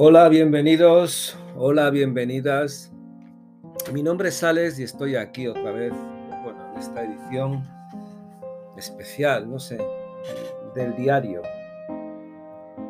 Hola, 0.00 0.28
bienvenidos, 0.28 1.36
hola, 1.56 1.90
bienvenidas. 1.90 2.92
Mi 3.92 4.00
nombre 4.00 4.28
es 4.28 4.44
Alex 4.44 4.78
y 4.78 4.84
estoy 4.84 5.16
aquí 5.16 5.48
otra 5.48 5.72
vez, 5.72 5.92
bueno, 6.44 6.70
en 6.70 6.78
esta 6.78 7.02
edición 7.02 7.64
especial, 8.76 9.50
no 9.50 9.58
sé, 9.58 9.76
del 10.76 10.94
diario. 10.94 11.42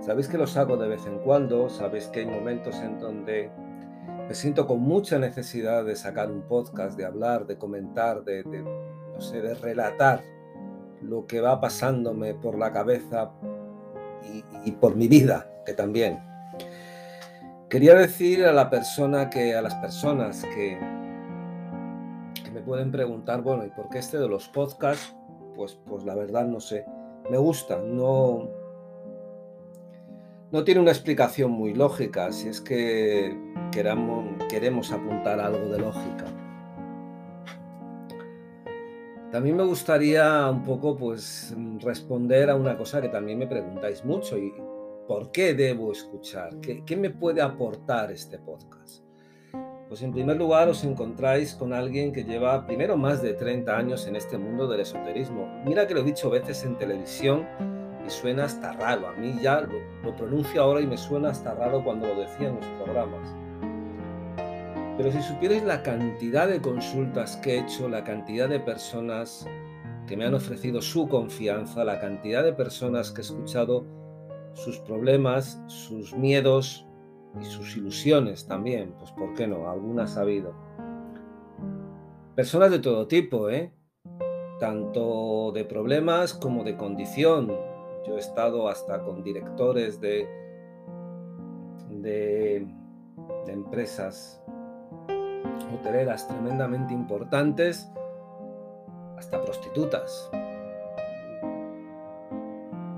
Sabéis 0.03 0.29
que 0.29 0.37
los 0.37 0.55
hago 0.59 0.77
de 0.77 0.87
vez 0.87 1.07
en 1.07 1.19
cuando, 1.21 1.71
sabéis 1.71 2.09
que 2.09 2.21
hay 2.21 2.27
momentos 2.27 2.75
en 2.77 2.99
donde 2.99 3.51
me 4.29 4.35
siento 4.35 4.67
con 4.67 4.81
mucha 4.81 5.19
necesidad 5.19 5.87
de 5.87 5.97
sacar 5.97 6.31
un 6.31 6.43
podcast, 6.43 6.99
de 6.99 7.07
hablar, 7.07 7.47
de 7.47 7.57
comentar, 7.57 8.23
de, 8.23 8.45
no 8.45 9.21
sé, 9.23 9.41
de 9.41 9.55
relatar 9.55 10.23
lo 11.01 11.27
que 11.27 11.41
va 11.41 11.59
pasándome 11.59 12.35
por 12.35 12.59
la 12.59 12.71
cabeza 12.71 13.33
y 14.63 14.73
por 14.73 14.95
mi 14.95 15.09
vida, 15.09 15.51
que 15.65 15.73
también. 15.73 16.28
Quería 17.69 17.95
decir 17.95 18.47
a 18.47 18.53
la 18.53 18.71
persona 18.71 19.29
que, 19.29 19.55
a 19.55 19.61
las 19.61 19.75
personas 19.75 20.43
que, 20.55 20.79
me 22.51 22.63
pueden 22.63 22.91
preguntar, 22.91 23.43
bueno, 23.43 23.67
¿y 23.67 23.69
por 23.69 23.91
qué 23.91 23.99
este 23.99 24.19
de 24.19 24.27
los 24.27 24.49
podcasts? 24.49 25.15
Pues, 25.55 25.79
pues 25.87 26.03
la 26.05 26.15
verdad 26.15 26.47
no 26.47 26.61
sé. 26.61 26.87
Me 27.31 27.37
gusta, 27.37 27.77
no, 27.77 28.49
no 30.51 30.65
tiene 30.65 30.81
una 30.81 30.93
explicación 30.93 31.51
muy 31.51 31.75
lógica, 31.75 32.33
si 32.33 32.49
es 32.49 32.63
que 32.63 33.37
queramos, 33.71 34.25
queremos 34.49 34.91
apuntar 34.91 35.39
algo 35.39 35.69
de 35.69 35.79
lógica. 35.79 36.25
También 39.31 39.57
me 39.59 39.65
gustaría 39.65 40.49
un 40.49 40.63
poco 40.63 40.97
pues 40.97 41.55
responder 41.81 42.49
a 42.49 42.57
una 42.57 42.79
cosa 42.79 43.03
que 43.03 43.11
también 43.11 43.39
me 43.39 43.47
preguntáis 43.47 44.03
mucho 44.07 44.39
y, 44.39 44.55
¿Por 45.09 45.33
qué 45.33 45.55
debo 45.55 45.91
escuchar? 45.91 46.61
¿Qué, 46.61 46.95
me 46.95 47.09
puede 47.09 47.41
aportar 47.41 48.13
este 48.13 48.39
podcast? 48.39 49.03
Pues 49.89 50.03
en 50.03 50.13
primer 50.13 50.37
lugar 50.37 50.69
os 50.69 50.85
encontráis 50.85 51.55
con 51.55 51.73
alguien 51.73 52.13
que 52.13 52.25
lleva 52.25 52.67
primero 52.67 52.95
más 52.99 53.23
de 53.23 53.33
30 53.33 53.75
años 53.75 54.07
en 54.07 54.17
este 54.17 54.37
mundo 54.37 54.69
del 54.69 54.81
esoterismo. 54.81 55.49
Mira 55.65 55.87
que 55.87 55.95
lo 55.95 56.01
he 56.01 56.05
dicho 56.05 56.29
veces 56.29 56.63
en 56.65 56.77
televisión 56.77 57.47
y 58.07 58.11
suena 58.11 58.45
hasta 58.45 58.75
raro. 58.75 59.09
A 59.09 59.13
mí 59.15 59.35
ya 59.41 59.63
lo, 59.63 59.79
lo 60.05 60.15
pronuncio 60.15 60.63
ahora 60.63 60.83
y 60.83 60.87
me 60.87 60.99
suena 60.99 61.31
hasta 61.31 61.55
raro 61.55 61.83
cuando 61.83 62.07
lo 62.07 62.21
decía 62.21 62.49
en 62.49 62.57
los 62.57 62.67
programas. 62.83 63.35
Pero 64.99 65.11
si 65.11 65.23
supierais 65.23 65.65
la 65.65 65.83
cantidad 65.83 66.47
de 66.47 66.61
consultas 66.61 67.39
que 67.39 67.55
he 67.55 67.61
hecho, 67.61 67.89
la 67.89 68.05
cantidad 68.05 68.47
de 68.47 68.61
personas 68.61 69.49
que 70.07 70.19
me 70.19 70.27
han 70.27 70.35
ofrecido 70.35 70.83
su 70.83 71.09
confianza, 71.09 71.83
la 71.83 71.99
cantidad 71.99 72.45
de 72.45 72.53
personas 72.53 73.11
que 73.11 73.23
he 73.23 73.25
escuchado 73.25 73.87
sus 74.59 74.79
problemas, 74.81 75.63
sus 75.67 76.15
miedos 76.15 76.87
y 77.41 77.45
sus 77.45 77.77
ilusiones 77.77 78.47
también, 78.47 78.95
pues 78.99 79.13
¿por 79.13 79.35
qué 79.35 79.47
no? 79.47 79.71
Algunas 79.71 80.17
ha 80.17 80.23
habido. 80.23 80.53
Personas 82.35 82.71
de 82.71 82.79
todo 82.81 83.07
tipo, 83.07 83.51
¿eh? 83.51 83.73
Tanto 84.59 85.53
de 85.53 85.65
problemas 85.65 86.35
como 86.35 86.65
de 86.65 86.77
condición. 86.77 87.53
Yo 88.07 88.17
he 88.17 88.19
estado 88.19 88.69
hasta 88.69 89.03
con 89.03 89.23
directores 89.23 90.01
de, 90.01 90.29
de, 91.91 92.67
de 93.47 93.53
empresas 93.53 94.43
hoteleras 95.75 96.27
tremendamente 96.27 96.95
importantes, 96.95 97.91
hasta 99.17 99.41
prostitutas. 99.43 100.31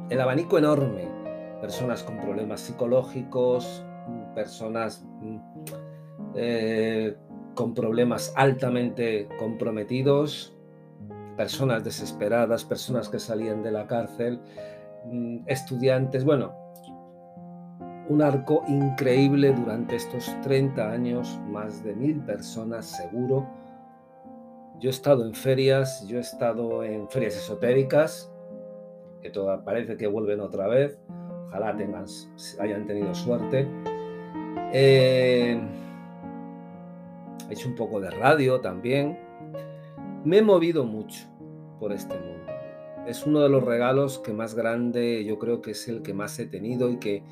El 0.09 0.21
abanico 0.21 0.59
enorme 0.59 1.20
personas 1.61 2.03
con 2.03 2.19
problemas 2.19 2.61
psicológicos, 2.61 3.85
personas 4.35 5.05
mm, 5.21 5.37
eh, 6.35 7.17
con 7.55 7.75
problemas 7.75 8.33
altamente 8.37 9.29
comprometidos, 9.39 10.55
personas 11.37 11.85
desesperadas, 11.85 12.65
personas 12.65 13.09
que 13.09 13.19
salían 13.19 13.63
de 13.63 13.73
la 13.73 13.87
cárcel, 13.87 14.41
mm, 15.07 15.41
estudiantes, 15.47 16.25
bueno, 16.25 16.55
un 18.09 18.23
arco 18.23 18.65
increíble 18.67 19.53
durante 19.53 19.95
estos 19.97 20.35
30 20.43 20.91
años, 20.91 21.39
más 21.47 21.85
de 21.85 21.95
mil 21.95 22.21
personas 22.21 22.87
seguro. 22.87 23.49
Yo 24.81 24.89
he 24.89 24.91
estado 24.91 25.25
en 25.25 25.35
ferias, 25.35 26.05
yo 26.09 26.19
he 26.19 26.21
estado 26.21 26.83
en 26.83 27.09
ferias 27.09 27.37
esotéricas, 27.37 28.33
que 29.23 29.31
toda, 29.31 29.65
parece 29.65 29.97
que 29.97 30.09
vuelven 30.09 30.41
otra 30.41 30.67
vez, 30.67 30.99
Ojalá 31.51 31.77
tengan, 31.77 32.05
hayan 32.61 32.87
tenido 32.87 33.13
suerte. 33.13 33.67
Eh, 34.73 35.61
he 37.49 37.53
hecho 37.53 37.69
un 37.69 37.75
poco 37.75 38.01
de 38.01 38.09
radio 38.09 38.61
también. 38.61 39.19
Me 40.25 40.39
he 40.39 40.43
movido 40.43 40.85
mucho 40.85 41.27
por 41.81 41.93
este 41.93 42.15
mundo. 42.15 42.53
Es 43.05 43.27
uno 43.27 43.41
de 43.41 43.49
los 43.49 43.65
regalos 43.65 44.21
que 44.21 44.33
más 44.33 44.55
grande, 44.55 45.25
yo 45.25 45.41
creo 45.41 45.61
que 45.61 45.73
es 45.73 45.89
el 45.89 46.03
que 46.03 46.15
más 46.15 46.39
he 46.39 46.47
tenido 46.47 46.89
y 46.89 46.99
que, 46.99 47.25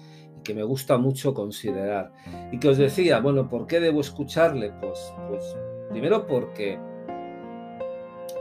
que 0.42 0.52
me 0.52 0.64
gusta 0.64 0.98
mucho 0.98 1.32
considerar. 1.32 2.12
Y 2.50 2.58
que 2.58 2.70
os 2.70 2.76
decía, 2.76 3.20
bueno, 3.20 3.48
¿por 3.48 3.68
qué 3.68 3.78
debo 3.78 4.00
escucharle? 4.00 4.72
Pues, 4.80 5.14
pues 5.28 5.56
primero 5.90 6.26
porque 6.26 6.76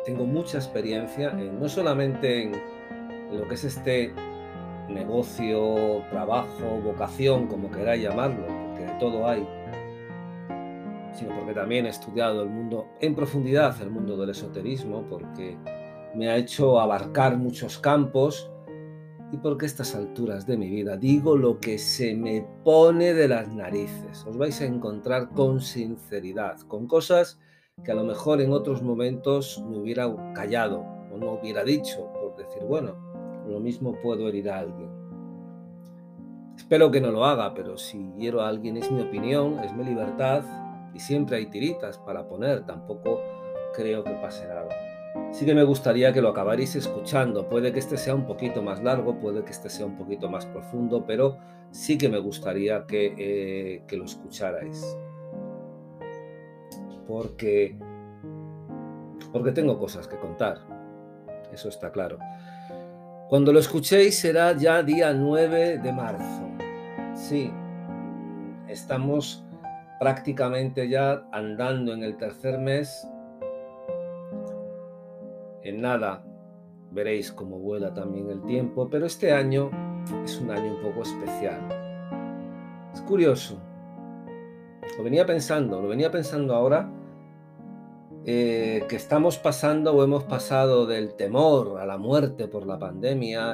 tengo 0.05 0.25
mucha 0.25 0.57
experiencia, 0.57 1.33
no 1.33 1.69
solamente 1.69 2.43
en 2.43 2.53
lo 3.31 3.47
que 3.47 3.53
es 3.53 3.63
este 3.63 4.11
negocio, 4.89 6.03
trabajo, 6.09 6.81
vocación, 6.83 7.47
como 7.47 7.69
queráis 7.69 8.03
llamarlo, 8.03 8.45
porque 8.45 8.85
de 8.85 8.99
todo 8.99 9.27
hay, 9.27 9.47
sino 11.13 11.35
porque 11.35 11.53
también 11.53 11.85
he 11.85 11.89
estudiado 11.89 12.43
el 12.43 12.49
mundo 12.49 12.87
en 13.01 13.15
profundidad, 13.15 13.81
el 13.81 13.89
mundo 13.89 14.17
del 14.17 14.29
esoterismo, 14.29 15.03
porque 15.09 15.57
me 16.15 16.29
ha 16.29 16.37
hecho 16.37 16.79
abarcar 16.79 17.37
muchos 17.37 17.77
campos 17.77 18.49
y 19.31 19.37
porque 19.37 19.65
a 19.65 19.67
estas 19.67 19.93
alturas 19.95 20.45
de 20.45 20.57
mi 20.57 20.69
vida 20.69 20.95
digo 20.95 21.35
lo 21.35 21.59
que 21.59 21.77
se 21.77 22.15
me 22.15 22.45
pone 22.63 23.13
de 23.13 23.27
las 23.27 23.47
narices. 23.49 24.25
Os 24.25 24.37
vais 24.37 24.61
a 24.61 24.65
encontrar 24.65 25.29
con 25.29 25.59
sinceridad, 25.59 26.59
con 26.61 26.87
cosas 26.87 27.39
que 27.83 27.91
a 27.91 27.95
lo 27.95 28.03
mejor 28.03 28.41
en 28.41 28.53
otros 28.53 28.81
momentos 28.81 29.63
me 29.67 29.77
hubiera 29.77 30.07
callado 30.33 30.79
o 31.11 31.17
no 31.17 31.33
hubiera 31.33 31.63
dicho, 31.63 32.11
por 32.13 32.35
decir, 32.37 32.63
bueno, 32.63 32.95
lo 33.47 33.59
mismo 33.59 33.93
puedo 34.01 34.27
herir 34.27 34.49
a 34.49 34.59
alguien. 34.59 34.89
Espero 36.55 36.91
que 36.91 36.99
no 36.99 37.11
lo 37.11 37.25
haga, 37.25 37.53
pero 37.53 37.77
si 37.77 38.11
hiero 38.17 38.41
a 38.41 38.49
alguien 38.49 38.77
es 38.77 38.91
mi 38.91 39.01
opinión, 39.01 39.59
es 39.59 39.73
mi 39.73 39.83
libertad 39.83 40.43
y 40.93 40.99
siempre 40.99 41.37
hay 41.37 41.45
tiritas 41.45 41.97
para 41.97 42.27
poner, 42.27 42.65
tampoco 42.65 43.21
creo 43.73 44.03
que 44.03 44.11
pase 44.13 44.47
nada. 44.47 44.67
Sí 45.31 45.45
que 45.45 45.53
me 45.53 45.63
gustaría 45.63 46.11
que 46.13 46.21
lo 46.21 46.29
acabaréis 46.29 46.75
escuchando, 46.75 47.47
puede 47.47 47.71
que 47.71 47.79
este 47.79 47.97
sea 47.97 48.15
un 48.15 48.25
poquito 48.25 48.61
más 48.61 48.83
largo, 48.83 49.19
puede 49.19 49.43
que 49.43 49.51
este 49.51 49.69
sea 49.69 49.85
un 49.85 49.95
poquito 49.97 50.29
más 50.29 50.45
profundo, 50.45 51.05
pero 51.05 51.37
sí 51.71 51.97
que 51.97 52.09
me 52.09 52.19
gustaría 52.19 52.85
que, 52.85 53.13
eh, 53.17 53.83
que 53.87 53.97
lo 53.97 54.05
escucharais. 54.05 54.97
Porque, 57.07 57.77
porque 59.31 59.51
tengo 59.51 59.79
cosas 59.79 60.07
que 60.07 60.17
contar, 60.17 60.57
eso 61.53 61.69
está 61.69 61.91
claro. 61.91 62.17
Cuando 63.29 63.51
lo 63.51 63.59
escuchéis 63.59 64.17
será 64.17 64.53
ya 64.53 64.81
día 64.81 65.13
9 65.13 65.79
de 65.79 65.91
marzo. 65.91 66.49
Sí, 67.13 67.51
estamos 68.69 69.45
prácticamente 69.99 70.87
ya 70.87 71.27
andando 71.33 71.91
en 71.91 72.03
el 72.03 72.15
tercer 72.15 72.57
mes. 72.57 73.05
En 75.61 75.81
nada 75.81 76.23
veréis 76.91 77.33
cómo 77.33 77.59
vuela 77.59 77.93
también 77.93 78.29
el 78.29 78.41
tiempo, 78.43 78.89
pero 78.89 79.05
este 79.05 79.33
año 79.33 79.71
es 80.23 80.39
un 80.39 80.49
año 80.49 80.75
un 80.75 80.81
poco 80.81 81.01
especial. 81.01 81.59
Es 82.93 83.01
curioso. 83.01 83.59
Lo 84.97 85.03
venía 85.03 85.25
pensando, 85.25 85.81
lo 85.81 85.89
venía 85.89 86.09
pensando 86.09 86.55
ahora 86.55 86.89
eh, 88.29 88.83
que 88.89 88.97
estamos 88.97 89.37
pasando 89.37 89.93
o 89.93 90.03
hemos 90.03 90.25
pasado 90.25 90.85
del 90.85 91.13
temor 91.13 91.79
a 91.79 91.85
la 91.85 91.97
muerte 91.97 92.49
por 92.49 92.65
la 92.65 92.77
pandemia, 92.77 93.53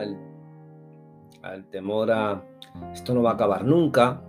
al 1.44 1.66
temor 1.70 2.12
a 2.12 2.44
esto 2.92 3.14
no 3.14 3.22
va 3.22 3.30
a 3.30 3.34
acabar 3.36 3.64
nunca, 3.66 4.24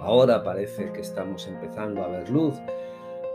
ahora 0.00 0.42
parece 0.42 0.92
que 0.92 1.02
estamos 1.02 1.46
empezando 1.46 2.02
a 2.02 2.08
ver 2.08 2.30
luz. 2.30 2.54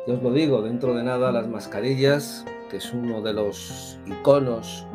Yo 0.08 0.16
os 0.16 0.24
lo 0.24 0.32
digo, 0.32 0.64
dentro 0.64 0.96
de 0.96 1.04
nada 1.04 1.32
las 1.32 1.48
mascarillas, 1.48 2.44
que 2.72 2.78
es 2.78 2.92
uno 2.92 3.22
de 3.22 3.34
los 3.34 4.00
iconos 4.08 4.88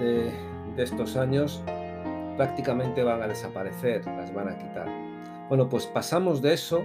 de, 0.00 0.30
de 0.76 0.82
estos 0.82 1.16
años, 1.16 1.62
prácticamente 2.36 3.02
van 3.02 3.22
a 3.22 3.28
desaparecer, 3.28 4.04
las 4.04 4.34
van 4.34 4.50
a 4.50 4.58
quitar. 4.58 4.86
Bueno, 5.48 5.66
pues 5.70 5.86
pasamos 5.86 6.42
de 6.42 6.52
eso 6.52 6.84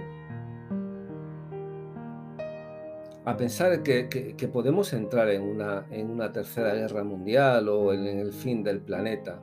a 3.26 3.36
pensar 3.36 3.82
que, 3.82 4.50
podemos 4.52 4.92
entrar 4.92 5.28
en 5.30 5.42
una, 5.42 6.32
tercera 6.32 6.74
guerra 6.74 7.02
mundial 7.02 7.68
o 7.68 7.92
en, 7.92 8.06
el 8.06 8.32
fin 8.32 8.62
del 8.62 8.80
planeta. 8.80 9.42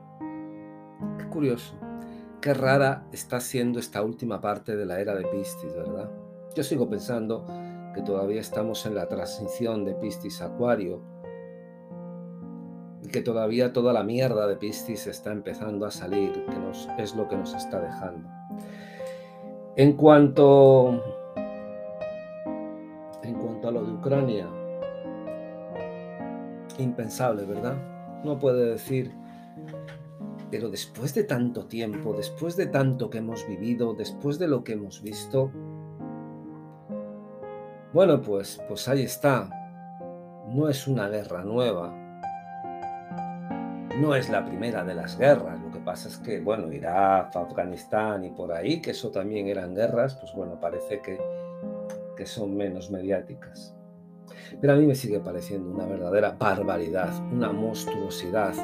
Qué 1.18 1.26
curioso. 1.28 1.78
qué 2.40 2.54
rara 2.54 3.06
está 3.12 3.40
siendo 3.40 3.78
esta 3.78 4.02
última 4.02 4.40
parte 4.40 4.74
de 4.74 4.86
la 4.86 5.00
era 5.00 5.14
de 5.14 5.26
Piscis, 5.26 5.74
¿verdad? 5.74 6.10
Yo 6.56 6.62
sigo 6.62 6.88
pensando 6.88 7.46
que 7.94 8.00
todavía 8.00 8.40
estamos 8.40 8.86
en 8.86 8.94
la 8.94 9.06
transición 9.06 9.84
de 9.84 9.94
Piscis 9.94 10.40
Acuario 10.40 11.02
y 13.02 13.08
que 13.08 13.20
todavía 13.20 13.74
toda 13.74 13.92
la 13.92 14.02
mierda 14.02 14.46
de 14.46 14.56
Piscis 14.56 15.06
está 15.06 15.30
empezando 15.30 15.84
a 15.84 15.90
salir, 15.90 16.32
que 16.32 17.02
es 17.02 17.14
lo 17.14 17.28
que 17.28 17.36
nos 17.36 17.52
está 17.52 17.82
dejando. 17.82 18.30
En 19.76 19.92
cuanto, 19.92 21.02
en 23.64 23.68
cuanto 23.68 23.68
a 23.68 23.70
lo 23.72 23.84
de 23.84 23.92
Ucrania, 23.92 24.48
impensable, 26.78 27.44
¿verdad? 27.46 27.76
No 28.24 28.38
puede 28.38 28.70
decir, 28.72 29.12
pero 30.50 30.68
después 30.68 31.14
de 31.14 31.24
tanto 31.24 31.66
tiempo, 31.66 32.12
después 32.12 32.56
de 32.56 32.66
tanto 32.66 33.08
que 33.08 33.18
hemos 33.18 33.46
vivido, 33.46 33.94
después 33.94 34.38
de 34.38 34.48
lo 34.48 34.64
que 34.64 34.72
hemos 34.72 35.02
visto, 35.02 35.50
bueno, 37.92 38.20
pues, 38.20 38.60
pues 38.68 38.88
ahí 38.88 39.02
está. 39.02 39.48
No 40.48 40.68
es 40.68 40.86
una 40.86 41.08
guerra 41.08 41.44
nueva. 41.44 41.92
No 44.00 44.16
es 44.16 44.28
la 44.28 44.44
primera 44.44 44.84
de 44.84 44.94
las 44.94 45.16
guerras. 45.16 45.60
Lo 45.60 45.70
que 45.70 45.78
pasa 45.78 46.08
es 46.08 46.18
que, 46.18 46.40
bueno, 46.40 46.72
Irak, 46.72 47.34
Afganistán 47.36 48.24
y 48.24 48.30
por 48.30 48.52
ahí, 48.52 48.82
que 48.82 48.90
eso 48.90 49.10
también 49.10 49.46
eran 49.46 49.74
guerras, 49.74 50.16
pues 50.16 50.34
bueno, 50.34 50.58
parece 50.58 51.00
que, 51.00 51.20
que 52.16 52.26
son 52.26 52.56
menos 52.56 52.90
mediáticas. 52.90 53.74
Pero 54.60 54.72
a 54.72 54.76
mí 54.76 54.86
me 54.86 54.94
sigue 54.94 55.20
pareciendo 55.20 55.70
una 55.70 55.86
verdadera 55.86 56.36
barbaridad, 56.38 57.12
una 57.32 57.52
monstruosidad. 57.52 58.54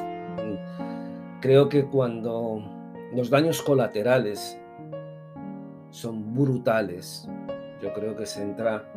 Creo 1.41 1.69
que 1.69 1.85
cuando 1.85 2.63
los 3.13 3.29
daños 3.29 3.61
colaterales 3.61 4.59
son 5.89 6.33
brutales, 6.33 7.27
yo 7.81 7.93
creo 7.93 8.15
que 8.15 8.25
se 8.25 8.43
entra 8.43 8.91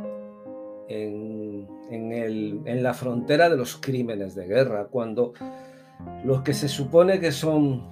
en, 0.89 2.83
la 2.83 2.95
frontera 2.95 3.49
de 3.49 3.57
los 3.57 3.77
crímenes 3.77 4.35
de 4.35 4.47
guerra, 4.47 4.87
cuando 4.91 5.33
los 6.25 6.43
que 6.43 6.53
se 6.53 6.69
supone 6.69 7.19
que 7.19 7.33
son 7.33 7.83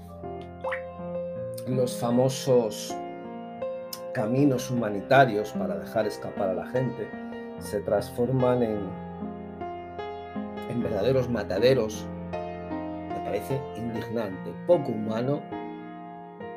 los 1.69 1.97
famosos 1.99 2.95
caminos 4.13 4.71
humanitarios 4.71 5.53
para 5.53 5.79
dejar 5.79 6.07
escapar 6.07 6.51
a 6.51 6.55
la 6.55 6.67
gente, 6.67 7.09
se 7.59 7.81
transforman 7.81 8.63
en, 8.63 8.79
en 10.71 10.83
verdaderos 10.83 11.29
mataderos, 11.31 12.05
me 12.33 13.21
parece 13.25 13.61
indignante, 13.77 14.53
poco 14.67 14.93
humano 14.93 15.43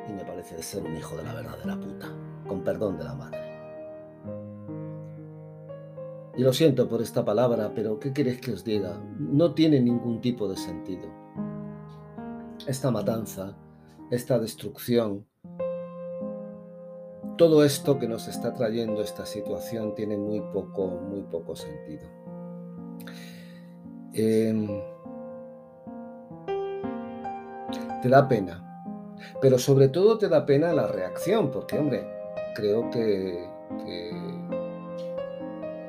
y 0.08 0.12
me 0.12 0.24
parece 0.24 0.56
de 0.56 0.62
ser 0.62 0.82
un 0.82 0.96
hijo 0.96 1.16
de 1.16 1.24
la 1.24 1.34
verdadera 1.34 1.76
puta, 1.76 2.08
con 2.46 2.62
perdón 2.62 2.98
de 2.98 3.04
la 3.04 3.14
madre. 3.14 3.46
Y 6.36 6.42
lo 6.42 6.52
siento 6.52 6.86
por 6.86 7.00
esta 7.00 7.24
palabra, 7.24 7.72
pero 7.74 7.98
¿qué 7.98 8.12
queréis 8.12 8.40
que 8.42 8.52
os 8.52 8.62
diga? 8.62 9.00
No 9.18 9.54
tiene 9.54 9.80
ningún 9.80 10.20
tipo 10.20 10.46
de 10.46 10.56
sentido. 10.58 11.08
Esta 12.66 12.90
matanza, 12.90 13.56
esta 14.10 14.38
destrucción, 14.38 15.24
todo 17.36 17.64
esto 17.64 17.98
que 17.98 18.08
nos 18.08 18.28
está 18.28 18.54
trayendo 18.54 19.02
esta 19.02 19.26
situación 19.26 19.94
tiene 19.94 20.16
muy 20.16 20.40
poco, 20.40 20.88
muy 20.88 21.22
poco 21.22 21.54
sentido. 21.54 22.06
Em, 24.14 24.66
te 28.02 28.08
da 28.08 28.26
pena, 28.26 29.14
pero 29.40 29.58
sobre 29.58 29.88
todo 29.88 30.16
te 30.16 30.28
da 30.28 30.46
pena 30.46 30.72
la 30.72 30.86
reacción, 30.86 31.50
porque 31.50 31.78
hombre, 31.78 32.06
creo 32.54 32.90
que, 32.90 33.46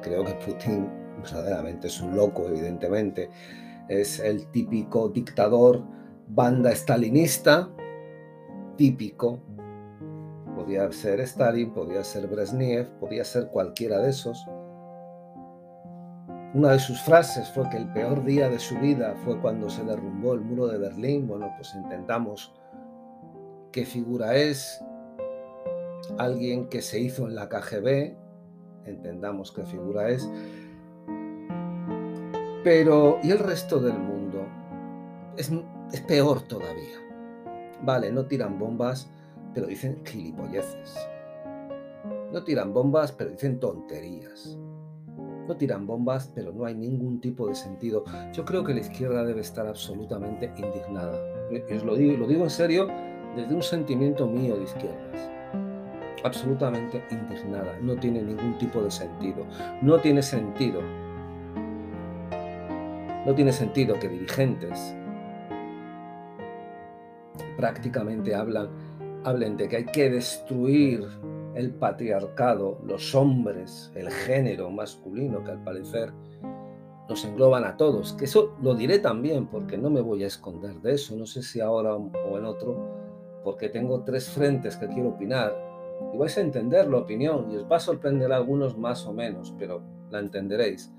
creo 0.02 0.26
que 0.26 0.34
Putin 0.46 0.90
verdaderamente 1.24 1.88
es 1.88 2.02
un 2.02 2.16
loco, 2.16 2.48
evidentemente, 2.48 3.30
es 3.88 4.20
el 4.20 4.48
típico 4.48 5.08
dictador 5.08 5.82
banda 6.28 6.72
estalinista, 6.72 7.70
típico, 8.76 9.40
Podía 10.68 10.92
ser 10.92 11.22
Stalin, 11.22 11.72
podía 11.72 12.04
ser 12.04 12.28
Brezhnev, 12.28 12.90
podía 13.00 13.24
ser 13.24 13.48
cualquiera 13.48 14.00
de 14.00 14.10
esos. 14.10 14.46
Una 16.54 16.72
de 16.72 16.80
sus 16.80 17.02
frases 17.04 17.50
fue 17.52 17.70
que 17.70 17.78
el 17.78 17.88
peor 17.94 18.26
día 18.26 18.50
de 18.50 18.60
su 18.60 18.78
vida 18.80 19.16
fue 19.24 19.40
cuando 19.40 19.70
se 19.70 19.86
derrumbó 19.86 20.34
el 20.34 20.42
muro 20.42 20.68
de 20.68 20.78
Berlín. 20.78 21.26
Bueno, 21.26 21.54
pues 21.56 21.74
intentamos 21.74 22.54
qué 23.72 23.86
figura 23.86 24.36
es. 24.36 24.84
Alguien 26.18 26.68
que 26.68 26.82
se 26.82 27.00
hizo 27.00 27.30
en 27.30 27.36
la 27.36 27.48
KGB, 27.48 28.18
entendamos 28.84 29.54
qué 29.54 29.64
figura 29.64 30.10
es. 30.10 30.30
Pero, 32.66 33.20
¿y 33.24 33.32
el 33.32 33.40
resto 33.40 33.80
del 33.80 33.98
mundo? 33.98 34.46
Es, 35.38 35.50
es 35.94 36.02
peor 36.02 36.42
todavía. 36.42 36.98
Vale, 37.84 38.12
no 38.12 38.26
tiran 38.26 38.60
bombas, 38.60 39.10
pero 39.58 39.66
dicen 39.66 40.00
gilipolleces. 40.06 41.10
No 42.32 42.44
tiran 42.44 42.76
bombas, 42.76 43.12
pero 43.12 43.32
dicen 43.32 43.60
tonterías. 43.60 44.56
No 45.48 45.58
tiran 45.58 45.88
bombas, 45.88 46.32
pero 46.36 46.54
no 46.54 46.66
hay 46.66 46.76
ningún 46.76 47.20
tipo 47.20 47.48
de 47.48 47.56
sentido. 47.56 48.04
Yo 48.34 48.46
creo 48.46 48.64
que 48.64 48.76
la 48.76 48.82
izquierda 48.82 49.26
debe 49.26 49.42
estar 49.42 49.66
absolutamente 49.66 50.54
indignada. 50.58 51.20
os 51.76 51.84
lo 51.84 51.96
digo, 51.96 52.18
lo 52.18 52.28
digo 52.28 52.44
en 52.44 52.52
serio 52.52 52.88
desde 53.36 53.56
un 53.56 53.64
sentimiento 53.64 54.28
mío 54.28 54.58
de 54.58 54.66
izquierdas. 54.66 55.32
Absolutamente 56.24 57.04
indignada. 57.10 57.80
No 57.82 57.96
tiene 57.96 58.22
ningún 58.22 58.60
tipo 58.60 58.80
de 58.84 58.92
sentido. 58.92 59.44
No 59.82 59.98
tiene 60.00 60.22
sentido. 60.22 60.82
No 63.26 63.34
tiene 63.34 63.52
sentido 63.52 63.98
que 63.98 64.08
dirigentes 64.08 64.94
prácticamente 67.58 68.36
hablan 68.36 68.70
hablen 69.28 69.58
de 69.58 69.68
que 69.68 69.78
hay 69.78 69.86
que 69.86 70.10
destruir 70.10 71.06
el 71.54 71.72
patriarcado, 71.72 72.80
los 72.86 73.14
hombres, 73.14 73.92
el 73.94 74.10
género 74.10 74.70
masculino, 74.72 75.44
que 75.44 75.52
al 75.52 75.64
parecer 75.64 76.14
nos 77.10 77.26
engloban 77.26 77.66
a 77.66 77.76
todos, 77.76 78.14
que 78.14 78.26
eso 78.26 78.56
lo 78.62 78.74
diré 78.74 79.00
también 79.00 79.48
porque 79.48 79.78
no 79.78 79.90
me 79.90 80.00
voy 80.00 80.24
a 80.24 80.28
esconder 80.28 80.76
de 80.76 80.94
eso, 80.94 81.16
no 81.18 81.26
sé 81.26 81.42
si 81.42 81.60
ahora 81.60 81.96
o 81.96 82.38
en 82.38 82.46
otro, 82.46 82.78
porque 83.44 83.68
tengo 83.68 84.04
tres 84.04 84.30
frentes 84.30 84.78
que 84.78 84.88
quiero 84.88 85.10
opinar 85.10 85.54
y 86.14 86.18
vais 86.18 86.38
a 86.38 86.42
entender 86.42 86.88
la 86.88 86.98
opinión 86.98 87.52
y 87.52 87.58
os 87.58 87.70
va 87.70 87.78
a 87.78 87.82
sorprender 87.82 88.32
a 88.32 88.38
algunos 88.38 88.78
más 88.78 89.06
o 89.06 89.14
menos, 89.14 89.54
pero 89.60 89.82
la 90.10 90.20
entenderéis. 90.20 90.94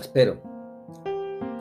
Espero, 0.00 0.36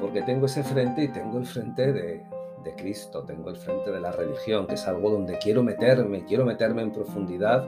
porque 0.01 0.23
tengo 0.23 0.47
ese 0.47 0.63
frente 0.63 1.03
y 1.03 1.07
tengo 1.09 1.37
el 1.37 1.45
frente 1.45 1.93
de, 1.93 2.23
de 2.63 2.75
Cristo, 2.75 3.23
tengo 3.23 3.49
el 3.49 3.57
frente 3.57 3.91
de 3.91 3.99
la 3.99 4.11
religión, 4.11 4.67
que 4.67 4.75
es 4.75 4.87
algo 4.87 5.09
donde 5.09 5.37
quiero 5.37 5.63
meterme, 5.63 6.25
quiero 6.25 6.45
meterme 6.45 6.81
en 6.81 6.91
profundidad 6.91 7.65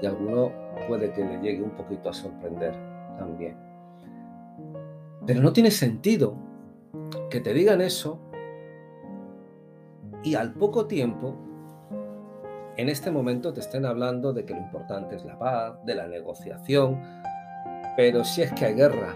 y 0.00 0.06
alguno 0.06 0.52
puede 0.86 1.12
que 1.12 1.24
le 1.24 1.40
llegue 1.40 1.62
un 1.62 1.70
poquito 1.70 2.10
a 2.10 2.12
sorprender 2.12 2.74
también. 3.16 3.56
Pero 5.26 5.40
no 5.40 5.52
tiene 5.52 5.70
sentido 5.70 6.36
que 7.30 7.40
te 7.40 7.52
digan 7.52 7.80
eso 7.80 8.20
y 10.22 10.34
al 10.34 10.52
poco 10.54 10.86
tiempo, 10.86 11.36
en 12.76 12.88
este 12.88 13.10
momento 13.10 13.52
te 13.52 13.60
estén 13.60 13.84
hablando 13.84 14.32
de 14.32 14.44
que 14.44 14.54
lo 14.54 14.60
importante 14.60 15.16
es 15.16 15.24
la 15.24 15.38
paz, 15.38 15.84
de 15.84 15.94
la 15.94 16.06
negociación, 16.06 17.00
pero 17.96 18.24
si 18.24 18.42
es 18.42 18.52
que 18.52 18.66
hay 18.66 18.74
guerra, 18.74 19.14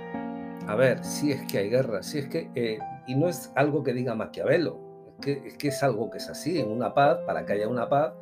a 0.66 0.74
ver, 0.74 1.04
si 1.04 1.32
es 1.32 1.42
que 1.46 1.58
hay 1.58 1.70
guerra, 1.70 2.02
si 2.02 2.18
es 2.18 2.28
que, 2.28 2.50
eh, 2.54 2.78
y 3.06 3.14
no 3.14 3.28
es 3.28 3.52
algo 3.54 3.82
que 3.82 3.92
diga 3.92 4.14
Maquiavelo, 4.14 4.91
que, 5.22 5.56
que 5.56 5.68
es 5.68 5.82
algo 5.82 6.10
que 6.10 6.18
es 6.18 6.28
así, 6.28 6.60
en 6.60 6.70
una 6.70 6.92
paz, 6.92 7.20
para 7.24 7.46
que 7.46 7.54
haya 7.54 7.68
una 7.68 7.88
paz, 7.88 8.12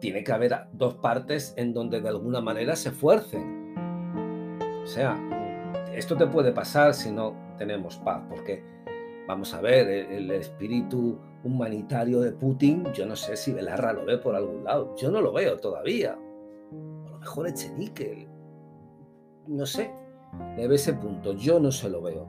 tiene 0.00 0.24
que 0.24 0.32
haber 0.32 0.54
dos 0.72 0.94
partes 0.96 1.54
en 1.56 1.72
donde 1.72 2.02
de 2.02 2.08
alguna 2.08 2.42
manera 2.42 2.76
se 2.76 2.90
esfuercen. 2.90 3.74
O 4.82 4.86
sea, 4.86 5.18
esto 5.94 6.16
te 6.16 6.26
puede 6.26 6.52
pasar 6.52 6.94
si 6.94 7.10
no 7.12 7.34
tenemos 7.56 7.96
paz, 7.98 8.22
porque 8.28 8.62
vamos 9.26 9.54
a 9.54 9.60
ver, 9.60 9.88
el, 9.88 10.30
espíritu 10.30 11.18
humanitario 11.44 12.20
de 12.20 12.32
Putin, 12.32 12.84
yo 12.92 13.06
no 13.06 13.14
sé 13.16 13.36
si 13.36 13.52
Belarra 13.52 13.92
lo 13.92 14.04
ve 14.04 14.18
por 14.18 14.34
algún 14.34 14.64
lado, 14.64 14.94
yo 14.96 15.10
no 15.10 15.20
lo 15.20 15.32
veo 15.32 15.56
todavía. 15.58 16.12
A 16.12 17.10
lo 17.10 17.18
mejor 17.18 17.46
Echenique, 17.46 18.26
no 19.46 19.66
sé, 19.66 19.92
le 20.56 20.66
ve 20.66 20.74
ese 20.74 20.94
punto, 20.94 21.34
yo 21.34 21.60
no 21.60 21.70
se 21.70 21.88
lo 21.88 22.02
veo 22.02 22.26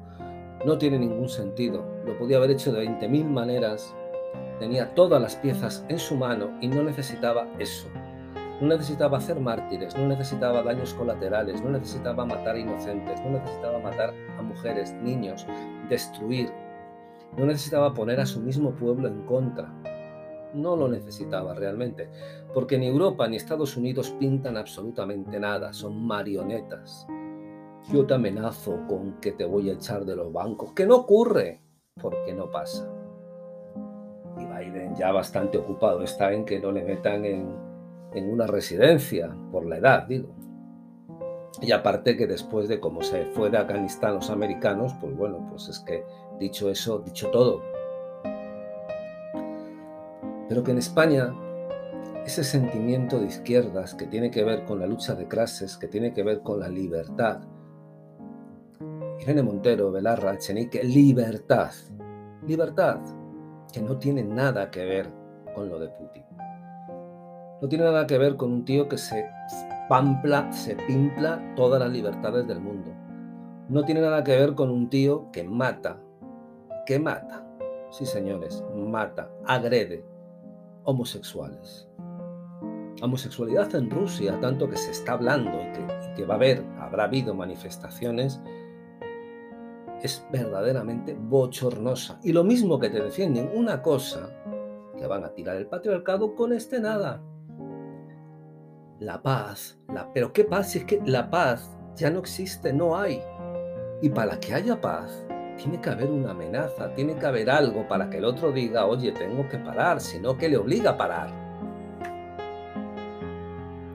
no 0.65 0.77
tiene 0.77 0.99
ningún 0.99 1.29
sentido. 1.29 1.83
Lo 2.05 2.17
podía 2.17 2.37
haber 2.37 2.51
hecho 2.51 2.71
de 2.71 2.85
20.000 2.85 3.25
maneras. 3.25 3.95
Tenía 4.59 4.93
todas 4.93 5.21
las 5.21 5.35
piezas 5.35 5.83
en 5.89 5.97
su 5.97 6.15
mano 6.15 6.51
y 6.61 6.67
no 6.67 6.83
necesitaba 6.83 7.47
eso. 7.57 7.87
No 8.61 8.67
necesitaba 8.67 9.17
hacer 9.17 9.39
mártires, 9.39 9.97
no 9.97 10.07
necesitaba 10.07 10.61
daños 10.61 10.93
colaterales, 10.93 11.63
no 11.63 11.71
necesitaba 11.71 12.27
matar 12.27 12.59
inocentes, 12.59 13.19
no 13.21 13.31
necesitaba 13.31 13.79
matar 13.79 14.13
a 14.37 14.41
mujeres, 14.43 14.93
niños, 15.01 15.47
destruir. 15.89 16.51
No 17.35 17.47
necesitaba 17.47 17.91
poner 17.95 18.19
a 18.19 18.27
su 18.27 18.39
mismo 18.39 18.71
pueblo 18.75 19.07
en 19.07 19.25
contra. 19.25 19.73
no 20.53 20.75
lo 20.75 20.89
necesitaba 20.89 21.55
realmente, 21.55 22.09
porque 22.53 22.77
ni 22.77 22.85
Europa 22.85 23.25
ni 23.25 23.37
Estados 23.37 23.77
Unidos 23.77 24.13
pintan 24.19 24.57
absolutamente 24.57 25.39
nada, 25.39 25.71
son 25.71 26.05
marionetas. 26.05 27.07
Yo 27.89 28.05
te 28.05 28.13
amenazo 28.13 28.79
con 28.87 29.19
que 29.19 29.31
te 29.31 29.45
voy 29.45 29.69
a 29.69 29.73
echar 29.73 30.05
de 30.05 30.15
los 30.15 30.31
bancos, 30.31 30.73
que 30.73 30.85
no 30.85 30.97
ocurre, 30.97 31.61
porque 32.01 32.33
no 32.33 32.51
pasa. 32.51 32.89
Y 34.37 34.45
Biden 34.45 34.95
ya 34.95 35.11
bastante 35.11 35.57
ocupado 35.57 36.03
está 36.03 36.31
en 36.31 36.45
que 36.45 36.59
no 36.59 36.71
le 36.71 36.83
metan 36.83 37.25
en, 37.25 37.55
en 38.13 38.31
una 38.31 38.47
residencia, 38.47 39.35
por 39.51 39.65
la 39.65 39.77
edad, 39.77 40.03
digo. 40.07 40.29
Y 41.61 41.71
aparte 41.71 42.15
que 42.15 42.27
después 42.27 42.67
de 42.69 42.79
cómo 42.79 43.01
se 43.01 43.25
fue 43.25 43.49
de 43.49 43.57
Afganistán 43.57 44.15
los 44.15 44.29
americanos, 44.29 44.93
pues 45.01 45.15
bueno, 45.15 45.45
pues 45.49 45.67
es 45.67 45.79
que 45.79 46.05
dicho 46.39 46.69
eso, 46.69 46.99
dicho 46.99 47.29
todo, 47.29 47.61
pero 50.51 50.65
que 50.65 50.71
en 50.71 50.79
España 50.79 51.33
ese 52.25 52.43
sentimiento 52.43 53.19
de 53.19 53.27
izquierdas 53.27 53.95
que 53.95 54.05
tiene 54.05 54.31
que 54.31 54.43
ver 54.43 54.65
con 54.65 54.79
la 54.79 54.85
lucha 54.85 55.15
de 55.15 55.25
clases, 55.25 55.77
que 55.77 55.87
tiene 55.87 56.13
que 56.13 56.23
ver 56.23 56.41
con 56.41 56.59
la 56.59 56.67
libertad, 56.67 57.39
Irene 59.21 59.43
Montero, 59.43 59.91
Belarra, 59.91 60.33
Echenique, 60.33 60.83
libertad, 60.83 61.71
libertad, 62.47 62.99
que 63.71 63.79
no 63.79 63.97
tiene 63.97 64.23
nada 64.23 64.71
que 64.71 64.83
ver 64.83 65.09
con 65.53 65.69
lo 65.69 65.77
de 65.77 65.89
Putin. 65.89 66.23
No 67.61 67.69
tiene 67.69 67.83
nada 67.83 68.07
que 68.07 68.17
ver 68.17 68.35
con 68.35 68.51
un 68.51 68.65
tío 68.65 68.89
que 68.89 68.97
se 68.97 69.29
pampla, 69.87 70.51
se 70.51 70.75
pimpla 70.75 71.53
todas 71.55 71.79
las 71.79 71.91
libertades 71.91 72.47
del 72.47 72.59
mundo. 72.61 72.91
No 73.69 73.85
tiene 73.85 74.01
nada 74.01 74.23
que 74.23 74.35
ver 74.35 74.55
con 74.55 74.71
un 74.71 74.89
tío 74.89 75.31
que 75.31 75.43
mata, 75.43 76.01
que 76.87 76.97
mata, 76.97 77.45
sí 77.91 78.07
señores, 78.07 78.63
mata, 78.75 79.29
agrede, 79.45 80.03
homosexuales. 80.83 81.87
Homosexualidad 83.03 83.75
en 83.75 83.91
Rusia, 83.91 84.39
tanto 84.39 84.67
que 84.67 84.77
se 84.77 84.89
está 84.89 85.13
hablando 85.13 85.51
y 85.51 86.15
que, 86.15 86.25
va 86.25 86.33
a 86.33 86.37
haber, 86.37 86.65
habrá 86.79 87.03
habido 87.03 87.35
manifestaciones, 87.35 88.41
es 90.01 90.25
verdaderamente 90.31 91.13
bochornosa. 91.13 92.19
Y 92.23 92.33
lo 92.33 92.43
mismo 92.43 92.79
que 92.79 92.89
te 92.89 93.01
defienden 93.01 93.51
una 93.53 93.81
cosa, 93.81 94.29
que 94.97 95.07
van 95.07 95.23
a 95.23 95.33
tirar 95.33 95.57
el 95.57 95.67
patriarcado 95.67 96.35
con 96.35 96.53
este 96.53 96.79
nada. 96.79 97.21
La 98.99 99.21
paz, 99.21 99.79
la, 99.91 100.11
pero 100.13 100.31
¿qué 100.31 100.43
paz 100.43 100.71
si 100.71 100.79
es 100.79 100.85
que 100.85 101.01
la 101.05 101.29
paz 101.29 101.75
ya 101.95 102.09
no 102.09 102.19
existe, 102.19 102.71
no 102.71 102.97
hay? 102.97 103.21
Y 104.01 104.09
para 104.09 104.39
que 104.39 104.53
haya 104.53 104.79
paz, 104.79 105.25
tiene 105.57 105.79
que 105.79 105.89
haber 105.89 106.09
una 106.09 106.31
amenaza, 106.31 106.93
tiene 106.93 107.15
que 107.15 107.25
haber 107.25 107.49
algo 107.49 107.87
para 107.87 108.09
que 108.09 108.17
el 108.17 108.25
otro 108.25 108.51
diga, 108.51 108.85
oye, 108.85 109.11
tengo 109.11 109.47
que 109.47 109.57
parar, 109.57 110.01
sino 110.01 110.37
que 110.37 110.49
le 110.49 110.57
obliga 110.57 110.91
a 110.91 110.97
parar. 110.97 111.29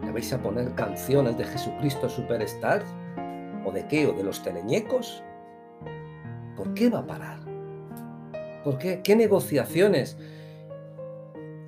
¿Le 0.05 0.13
vais 0.13 0.33
a 0.33 0.39
poner 0.39 0.75
canciones 0.75 1.37
de 1.37 1.45
Jesucristo 1.45 2.09
Superstar? 2.09 2.83
¿O 3.65 3.73
de 3.73 3.87
qué? 3.89 4.07
¿O 4.07 4.13
de 4.13 4.23
los 4.23 4.43
teleñecos? 4.43 5.25
¿Por 6.57 6.75
qué 6.75 6.91
va 6.91 7.01
a 7.01 7.07
parar? 7.07 7.39
¿Por 8.65 8.79
qué? 8.79 9.03
¿Qué 9.03 9.15
negociaciones? 9.15 10.17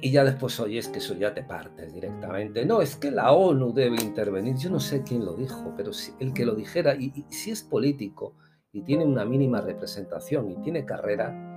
Y 0.01 0.13
ya 0.13 0.25
después, 0.25 0.59
oye, 0.61 0.79
es 0.79 0.89
que 0.89 0.99
eso 0.99 1.15
ya 1.15 1.35
te 1.35 1.43
partes 1.43 1.93
directamente. 1.93 2.65
No, 2.65 2.81
es 2.81 2.97
que 2.97 3.11
la 3.11 3.33
ONU 3.33 3.73
debe 3.73 3.97
intervenir. 4.01 4.57
Yo 4.57 4.71
no 4.71 4.81
sé 4.81 5.03
quién 5.03 5.25
lo 5.25 5.35
dijo, 5.35 5.75
pero 5.77 5.91
el 6.21 6.33
que 6.33 6.47
lo 6.47 6.55
dijera, 6.55 6.95
y 6.95 7.25
si 7.31 7.51
es 7.51 7.63
político, 7.63 8.35
y 8.73 8.83
tiene 8.83 9.05
una 9.05 9.25
mínima 9.25 9.61
representación 9.61 10.51
y 10.51 10.57
tiene 10.57 10.85
carrera, 10.85 11.49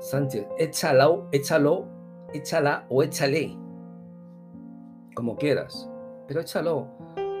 Sánchez, 0.00 0.46
échalo, 0.58 1.28
échalo, 1.32 1.86
échala 2.34 2.84
o 2.90 3.02
échale, 3.02 3.56
como 5.14 5.36
quieras, 5.36 5.88
pero 6.28 6.40
échalo, 6.40 6.88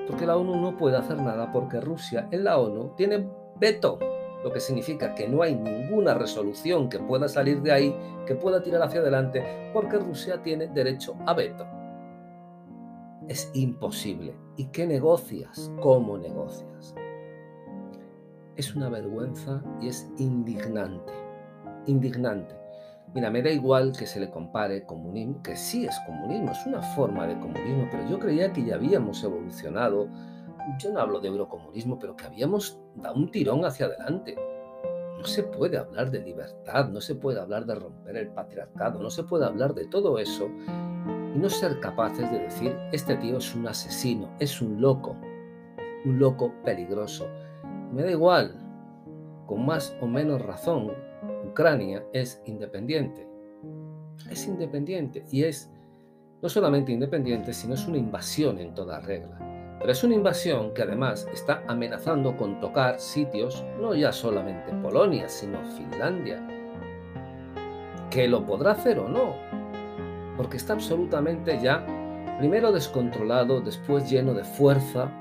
porque 0.06 0.24
la 0.24 0.36
ONU 0.36 0.56
no 0.60 0.76
puede 0.76 0.96
hacer 0.96 1.18
nada 1.18 1.52
porque 1.52 1.80
Rusia 1.80 2.26
en 2.30 2.44
la 2.44 2.58
ONU 2.58 2.94
tiene 2.96 3.28
veto, 3.60 3.98
lo 4.44 4.52
que 4.52 4.60
significa 4.60 5.14
que 5.14 5.28
no 5.28 5.42
hay 5.42 5.56
ninguna 5.56 6.14
resolución 6.14 6.88
que 6.88 7.00
pueda 7.00 7.26
salir 7.28 7.60
de 7.62 7.72
ahí, 7.72 7.96
que 8.26 8.36
pueda 8.36 8.62
tirar 8.62 8.82
hacia 8.82 9.00
adelante, 9.00 9.42
porque 9.72 9.98
Rusia 9.98 10.40
tiene 10.42 10.68
derecho 10.68 11.16
a 11.26 11.34
veto. 11.34 11.66
Es 13.26 13.50
imposible. 13.54 14.36
¿Y 14.56 14.66
qué 14.66 14.86
negocias? 14.86 15.72
¿Cómo 15.80 16.18
negocias? 16.18 16.94
es 18.56 18.74
una 18.74 18.88
vergüenza 18.88 19.62
y 19.80 19.88
es 19.88 20.08
indignante. 20.18 21.12
Indignante. 21.86 22.54
Mira, 23.14 23.30
me 23.30 23.42
da 23.42 23.50
igual 23.50 23.92
que 23.96 24.06
se 24.06 24.18
le 24.18 24.30
compare 24.30 24.84
comunismo, 24.84 25.42
que 25.42 25.56
sí 25.56 25.86
es 25.86 25.96
comunismo, 26.06 26.50
es 26.50 26.66
una 26.66 26.82
forma 26.82 27.26
de 27.26 27.38
comunismo, 27.38 27.88
pero 27.90 28.08
yo 28.08 28.18
creía 28.18 28.52
que 28.52 28.64
ya 28.64 28.74
habíamos 28.74 29.22
evolucionado. 29.22 30.08
Yo 30.78 30.92
no 30.92 31.00
hablo 31.00 31.20
de 31.20 31.28
eurocomunismo, 31.28 31.98
pero 31.98 32.16
que 32.16 32.24
habíamos 32.24 32.78
dado 32.94 33.16
un 33.16 33.30
tirón 33.30 33.64
hacia 33.64 33.86
adelante. 33.86 34.36
No 35.18 35.24
se 35.24 35.42
puede 35.42 35.78
hablar 35.78 36.10
de 36.10 36.20
libertad, 36.20 36.88
no 36.88 37.00
se 37.00 37.14
puede 37.14 37.40
hablar 37.40 37.64
de 37.66 37.74
romper 37.74 38.16
el 38.16 38.28
patriarcado, 38.28 39.00
no 39.00 39.10
se 39.10 39.22
puede 39.24 39.44
hablar 39.46 39.74
de 39.74 39.86
todo 39.86 40.18
eso 40.18 40.48
y 41.34 41.38
no 41.38 41.48
ser 41.48 41.80
capaces 41.80 42.30
de 42.30 42.40
decir, 42.40 42.76
este 42.92 43.16
tío 43.16 43.38
es 43.38 43.54
un 43.54 43.66
asesino, 43.66 44.30
es 44.38 44.60
un 44.60 44.80
loco, 44.80 45.16
un 46.04 46.18
loco 46.18 46.52
peligroso 46.64 47.26
me 47.94 48.02
da 48.02 48.10
igual, 48.10 48.56
con 49.46 49.64
más 49.64 49.96
o 50.00 50.06
menos 50.08 50.42
razón, 50.42 50.90
Ucrania 51.48 52.04
es 52.12 52.42
independiente. 52.44 53.24
Es 54.28 54.48
independiente 54.48 55.24
y 55.30 55.44
es 55.44 55.70
no 56.42 56.48
solamente 56.48 56.90
independiente, 56.90 57.52
sino 57.52 57.74
es 57.74 57.86
una 57.86 57.98
invasión 57.98 58.58
en 58.58 58.74
toda 58.74 58.98
regla. 58.98 59.38
Es 59.86 60.02
una 60.02 60.14
invasión 60.14 60.72
que 60.72 60.82
además 60.82 61.28
está 61.32 61.62
amenazando 61.66 62.36
con 62.38 62.58
tocar 62.58 62.98
sitios, 62.98 63.62
no 63.78 63.94
ya 63.94 64.12
solamente 64.12 64.72
Polonia, 64.82 65.28
sino 65.28 65.62
Finlandia. 65.76 66.42
Que 68.10 68.26
lo 68.26 68.46
podrá 68.46 68.70
hacer 68.70 68.98
o 68.98 69.08
no, 69.08 69.34
porque 70.38 70.56
está 70.56 70.72
absolutamente 70.72 71.60
ya, 71.60 71.84
primero 72.38 72.72
descontrolado, 72.72 73.60
después 73.60 74.08
lleno 74.08 74.32
de 74.32 74.44
fuerza, 74.44 75.12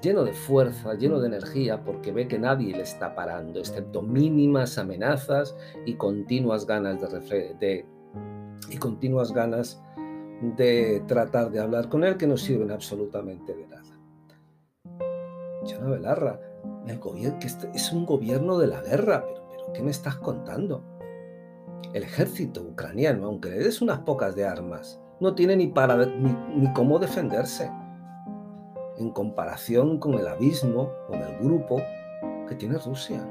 lleno 0.00 0.24
de 0.24 0.32
fuerza, 0.32 0.94
lleno 0.94 1.20
de 1.20 1.28
energía, 1.28 1.84
porque 1.84 2.10
ve 2.10 2.28
que 2.28 2.38
nadie 2.38 2.74
le 2.74 2.82
está 2.82 3.14
parando, 3.14 3.60
excepto 3.60 4.00
mínimas 4.00 4.78
amenazas 4.78 5.54
y 5.84 5.94
continuas 5.94 6.66
ganas 6.66 7.00
de, 7.00 7.54
de 7.54 7.86
y 8.70 8.78
continuas 8.78 9.32
ganas 9.32 9.82
de 10.42 11.02
tratar 11.06 11.50
de 11.50 11.60
hablar 11.60 11.88
con 11.88 12.02
él 12.02 12.16
que 12.16 12.26
no 12.26 12.36
sirven 12.36 12.72
absolutamente 12.72 13.54
de 13.54 13.66
nada. 13.68 13.82
Jonah 15.64 15.90
Belarra, 15.90 16.40
el 16.86 16.98
gobierno, 16.98 17.38
que 17.38 17.46
este 17.46 17.70
es 17.72 17.92
un 17.92 18.04
gobierno 18.04 18.58
de 18.58 18.66
la 18.66 18.80
guerra, 18.82 19.24
pero, 19.24 19.48
pero 19.48 19.72
¿qué 19.72 19.82
me 19.82 19.92
estás 19.92 20.16
contando? 20.16 20.84
El 21.94 22.02
ejército 22.02 22.62
ucraniano, 22.62 23.26
aunque 23.26 23.50
le 23.50 23.58
des 23.58 23.80
unas 23.80 24.00
pocas 24.00 24.34
de 24.34 24.44
armas, 24.44 25.00
no 25.20 25.34
tiene 25.36 25.54
ni, 25.54 25.68
para, 25.68 26.04
ni 26.04 26.72
cómo 26.72 26.98
defenderse 26.98 27.70
en 28.98 29.10
comparación 29.10 29.98
con 29.98 30.14
el 30.14 30.26
abismo, 30.26 30.90
con 31.06 31.20
el 31.20 31.38
grupo 31.38 31.80
que 32.48 32.56
tiene 32.56 32.78
Rusia. 32.78 33.24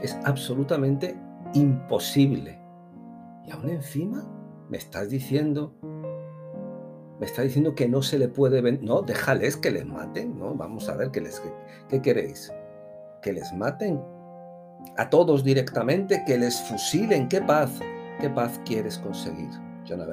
Es 0.00 0.18
absolutamente 0.24 1.18
imposible. 1.52 2.58
Y 3.44 3.50
aún 3.50 3.68
encima 3.68 4.24
me 4.68 4.78
estás 4.78 5.10
diciendo, 5.10 5.74
me 7.20 7.26
está 7.26 7.42
diciendo 7.42 7.74
que 7.74 7.88
no 7.88 8.02
se 8.02 8.18
le 8.18 8.28
puede. 8.28 8.60
No, 8.78 9.02
déjales 9.02 9.56
que 9.56 9.70
les 9.70 9.86
maten, 9.86 10.38
¿no? 10.38 10.54
Vamos 10.54 10.88
a 10.88 10.96
ver 10.96 11.10
qué 11.10 11.20
les 11.20 11.42
qué 11.88 12.02
queréis. 12.02 12.52
Que 13.22 13.32
les 13.32 13.52
maten 13.52 14.00
a 14.96 15.10
todos 15.10 15.44
directamente, 15.44 16.22
que 16.26 16.38
les 16.38 16.60
fusilen. 16.62 17.28
¿Qué 17.28 17.40
paz? 17.40 17.80
¿Qué 18.20 18.30
paz 18.30 18.60
quieres 18.64 18.98
conseguir, 18.98 19.50
Jonah? 19.86 20.06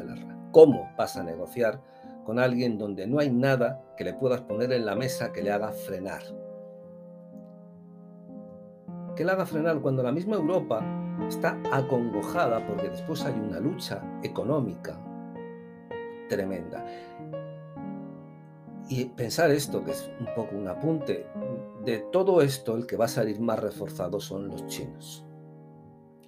¿Cómo 0.52 0.90
vas 0.98 1.16
a 1.18 1.24
negociar 1.24 1.80
con 2.24 2.40
alguien 2.40 2.78
donde 2.78 3.08
no 3.08 3.20
hay 3.20 3.30
nada 3.30 3.82
que 3.98 4.04
le 4.04 4.14
puedas 4.14 4.42
poner 4.42 4.72
en 4.72 4.86
la 4.86 4.96
mesa 4.96 5.32
que 5.32 5.44
le 5.44 5.52
haga 5.52 5.72
frenar. 5.72 6.24
Que 9.16 9.24
le 9.24 9.32
haga 9.32 9.46
frenar 9.46 9.80
cuando 9.80 10.04
la 10.04 10.12
misma 10.12 10.36
Europa 10.36 10.84
está 11.28 11.60
acongojada 11.72 12.66
porque 12.66 12.90
después 12.90 13.24
hay 13.26 13.34
una 13.34 13.60
lucha 13.60 14.04
económica 14.24 15.00
tremenda. 16.30 16.86
Y 18.90 19.06
pensar 19.06 19.52
esto, 19.52 19.84
que 19.84 19.92
es 19.92 20.10
un 20.20 20.28
poco 20.36 20.56
un 20.56 20.68
apunte, 20.68 21.26
de 21.84 22.00
todo 22.12 22.42
esto 22.42 22.76
el 22.76 22.86
que 22.86 22.98
va 22.98 23.06
a 23.06 23.10
salir 23.10 23.40
más 23.40 23.60
reforzado 23.60 24.20
son 24.20 24.48
los 24.50 24.66
chinos, 24.68 25.26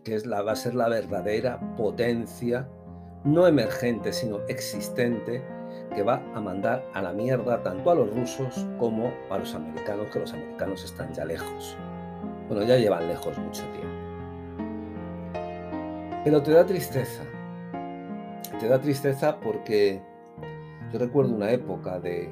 que 0.04 0.15
es 0.15 0.25
la, 0.25 0.42
va 0.42 0.54
a 0.54 0.56
ser 0.56 0.75
la 0.75 0.88
verdadera 0.88 1.60
potencia, 1.75 2.70
no 3.24 3.48
emergente, 3.48 4.13
sino 4.13 4.39
existente 4.48 5.44
que 5.94 6.04
va 6.04 6.22
a 6.34 6.42
mandar 6.42 6.86
a 6.94 7.01
la 7.01 7.13
mierda 7.13 7.62
tanto 7.62 7.92
a 7.92 7.96
los 7.96 8.13
rusos 8.13 8.68
como 8.80 9.12
a 9.30 9.38
los 9.38 9.54
americanos, 9.54 10.08
que 10.12 10.20
los 10.20 10.34
americanos 10.34 10.84
están 10.84 11.13
ya 11.13 11.25
lejos. 11.25 11.77
Bueno, 12.48 12.64
ya 12.64 12.78
llevan 12.78 13.08
lejos 13.08 13.38
mucho 13.38 13.64
tiempo. 13.72 13.96
Pero 16.24 16.42
te 16.42 16.52
da 16.52 16.66
tristeza. 16.66 17.24
Te 18.60 18.68
da 18.68 18.80
tristeza 18.80 19.40
porque 19.40 20.02
yo 20.92 21.00
recuerdo 21.00 21.36
una 21.36 21.52
época 21.52 22.00
de, 22.00 22.30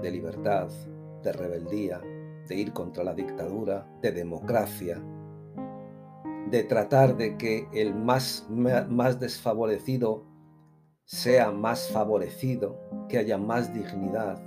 de 0.00 0.10
libertad, 0.10 0.68
de 1.22 1.32
rebeldía, 1.32 2.00
de 2.48 2.54
ir 2.54 2.72
contra 2.72 3.04
la 3.04 3.14
dictadura, 3.14 3.86
de 4.00 4.12
democracia, 4.12 5.02
de 6.50 6.62
tratar 6.64 7.16
de 7.16 7.36
que 7.36 7.68
el 7.72 7.94
más, 7.94 8.46
más 8.48 9.20
desfavorecido 9.20 10.24
sea 11.04 11.52
más 11.52 11.88
favorecido, 11.90 12.78
que 13.08 13.18
haya 13.18 13.38
más 13.38 13.72
dignidad. 13.72 14.42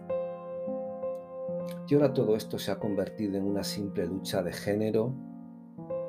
Y 1.90 1.96
ahora 1.96 2.14
todo 2.14 2.36
esto 2.36 2.60
se 2.60 2.70
ha 2.70 2.78
convertido 2.78 3.36
en 3.36 3.46
una 3.46 3.64
simple 3.64 4.06
lucha 4.06 4.44
de 4.44 4.54
género 4.54 5.16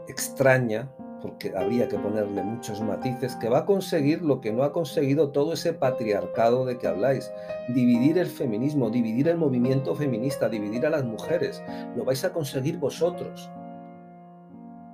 extraña, 0.09 0.93
porque 1.23 1.55
habría 1.57 1.89
que 1.89 1.99
ponerle 1.99 2.43
muchos 2.43 2.83
matices, 2.83 3.35
que 3.37 3.49
va 3.49 3.61
a 3.61 3.65
conseguir 3.65 4.21
lo 4.21 4.43
que 4.43 4.53
no 4.53 4.63
ha 4.63 4.73
conseguido 4.73 5.31
todo 5.31 5.55
ese 5.55 5.73
patriarcado 5.73 6.67
de 6.67 6.77
que 6.77 6.87
habláis. 6.87 7.33
Dividir 7.71 8.19
el 8.19 8.27
feminismo, 8.27 8.91
dividir 8.91 9.29
el 9.29 9.39
movimiento 9.39 9.95
feminista, 9.95 10.51
dividir 10.51 10.85
a 10.85 10.91
las 10.91 11.05
mujeres. 11.05 11.63
Lo 11.97 12.05
vais 12.05 12.23
a 12.25 12.33
conseguir 12.35 12.79
vosotros. 12.79 13.51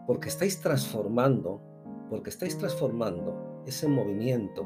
Porque 0.06 0.28
estáis 0.28 0.60
transformando, 0.60 1.60
porque 2.10 2.30
estáis 2.30 2.56
transformando 2.58 3.62
ese 3.66 3.88
movimiento 3.88 4.64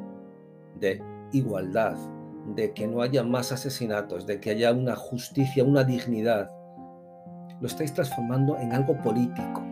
de 0.78 1.02
igualdad, 1.32 1.96
de 2.54 2.72
que 2.72 2.86
no 2.86 3.02
haya 3.02 3.22
más 3.22 3.52
asesinatos, 3.52 4.26
de 4.26 4.40
que 4.40 4.50
haya 4.50 4.72
una 4.72 4.96
justicia, 4.96 5.64
una 5.64 5.84
dignidad. 5.84 6.50
Lo 7.60 7.66
estáis 7.66 7.92
transformando 7.92 8.56
en 8.58 8.72
algo 8.72 9.00
político 9.02 9.62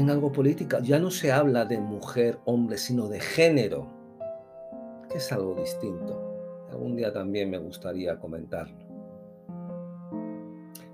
en 0.00 0.10
algo 0.10 0.32
político. 0.32 0.78
Ya 0.82 0.98
no 0.98 1.10
se 1.10 1.32
habla 1.32 1.64
de 1.64 1.78
mujer, 1.78 2.38
hombre, 2.44 2.78
sino 2.78 3.08
de 3.08 3.20
género, 3.20 3.86
que 5.10 5.18
es 5.18 5.32
algo 5.32 5.54
distinto. 5.54 6.26
Algún 6.70 6.96
día 6.96 7.12
también 7.12 7.50
me 7.50 7.58
gustaría 7.58 8.18
comentarlo. 8.18 8.78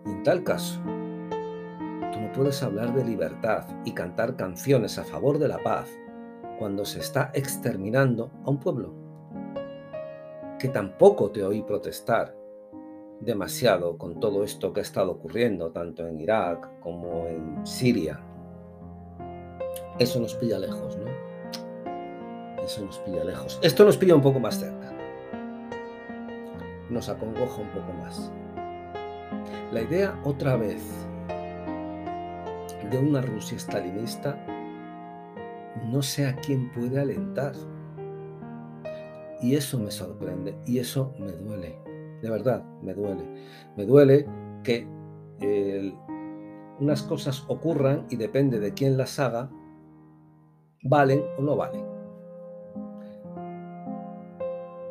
Y 0.04 0.10
en 0.10 0.22
tal 0.22 0.42
caso, 0.42 0.80
tú 0.84 2.20
no 2.20 2.32
puedes 2.34 2.62
hablar 2.62 2.94
de 2.94 3.04
libertad 3.04 3.64
y 3.84 3.92
cantar 3.92 4.36
canciones 4.36 4.98
a 4.98 5.04
favor 5.04 5.38
de 5.38 5.48
la 5.48 5.62
paz 5.62 5.88
cuando 6.58 6.84
se 6.84 7.00
está 7.00 7.30
exterminando 7.34 8.30
a 8.44 8.50
un 8.50 8.58
pueblo. 8.58 9.05
Que 10.58 10.68
tampoco 10.68 11.30
te 11.30 11.44
oí 11.44 11.62
protestar 11.62 12.34
demasiado 13.20 13.96
con 13.96 14.20
todo 14.20 14.44
esto 14.44 14.72
que 14.72 14.80
ha 14.80 14.82
estado 14.82 15.12
ocurriendo, 15.12 15.70
tanto 15.70 16.06
en 16.06 16.20
Irak 16.20 16.80
como 16.80 17.26
en 17.26 17.66
Siria, 17.66 18.20
eso 19.98 20.20
nos 20.20 20.34
pilla 20.34 20.58
lejos, 20.58 20.98
¿no? 20.98 22.62
Eso 22.62 22.84
nos 22.84 22.98
pilla 22.98 23.24
lejos. 23.24 23.58
Esto 23.62 23.84
nos 23.84 23.96
pilla 23.96 24.14
un 24.14 24.20
poco 24.20 24.38
más 24.38 24.58
cerca. 24.58 24.92
Nos 26.90 27.08
acongoja 27.08 27.62
un 27.62 27.70
poco 27.70 27.92
más. 27.94 28.30
La 29.72 29.80
idea 29.80 30.20
otra 30.24 30.56
vez 30.56 30.82
de 32.90 32.98
una 32.98 33.22
Rusia 33.22 33.58
stalinista 33.58 34.38
no 35.90 36.02
sé 36.02 36.26
a 36.26 36.36
quién 36.36 36.70
puede 36.72 37.00
alentar. 37.00 37.54
Y 39.40 39.54
eso 39.54 39.78
me 39.78 39.90
sorprende 39.90 40.56
y 40.66 40.78
eso 40.78 41.12
me 41.18 41.32
duele. 41.32 41.78
De 42.22 42.30
verdad, 42.30 42.64
me 42.82 42.94
duele. 42.94 43.22
Me 43.76 43.84
duele 43.84 44.26
que 44.62 44.86
unas 46.80 47.02
cosas 47.02 47.44
ocurran 47.48 48.06
y 48.10 48.16
depende 48.16 48.58
de 48.58 48.72
quién 48.72 48.96
las 48.96 49.18
haga, 49.18 49.50
valen 50.82 51.22
o 51.38 51.42
no 51.42 51.56
valen. 51.56 51.84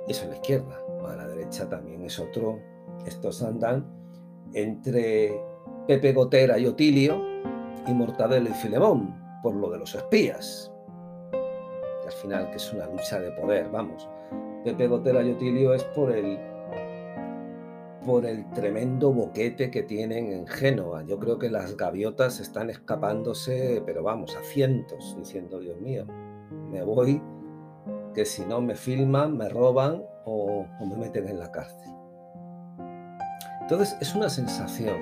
Eso 0.08 0.24
es 0.24 0.30
la 0.30 0.36
izquierda. 0.36 0.80
A 1.08 1.15
la 1.15 1.28
derecha 1.28 1.67
también 1.70 2.04
es 2.04 2.20
otro. 2.20 2.60
Estos 3.06 3.41
andan 3.43 3.86
entre 4.54 5.39
Pepe 5.88 6.13
Gotera 6.13 6.58
y 6.58 6.65
Otilio 6.67 7.22
y 7.88 7.93
Mortadelo 7.93 8.50
y 8.50 8.54
Filemón, 8.54 9.15
por 9.41 9.56
lo 9.56 9.70
de 9.70 9.80
los 9.80 9.93
espías. 9.93 10.72
Al 12.06 12.12
final, 12.12 12.50
que 12.50 12.58
es 12.58 12.74
una 12.74 12.88
lucha 12.88 13.20
de 13.20 13.32
poder, 13.32 13.70
vamos. 13.70 14.08
Pepe 14.63 14.88
Gotera 14.88 15.24
y 15.24 15.32
Otilio 15.32 15.74
es 15.74 15.84
por 15.84 16.12
el 16.12 16.39
por 18.06 18.26
el 18.26 18.48
tremendo 18.52 19.12
boquete 19.12 19.72
que 19.72 19.82
tienen 19.82 20.32
en 20.32 20.46
Génova. 20.46 21.04
Yo 21.04 21.18
creo 21.20 21.39
que 21.39 21.50
las 21.50 21.76
gaviotas 21.76 22.39
están 22.39 22.70
escapándose, 22.70 23.82
pero 23.84 24.04
vamos, 24.04 24.36
a 24.36 24.44
cientos, 24.44 25.15
diciendo, 25.18 25.60
Dios 25.60 25.82
mío, 25.82 26.06
me 26.70 26.84
voy, 26.84 27.20
que 28.13 28.24
si 28.26 28.46
no 28.46 28.62
me 28.62 28.76
filman, 28.76 29.36
me 29.36 29.50
roban 29.50 30.04
o, 30.26 30.68
o 30.80 30.86
me 30.86 30.96
meten 30.98 31.28
en 31.28 31.39
la 31.39 31.52
cárcel. 31.52 31.91
Entonces 33.62 33.98
es 34.00 34.13
una 34.13 34.30
sensación 34.30 34.98